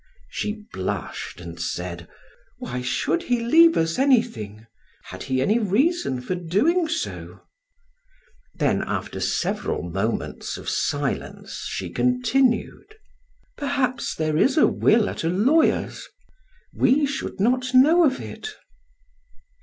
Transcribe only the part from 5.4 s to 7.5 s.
any reason for doing so?"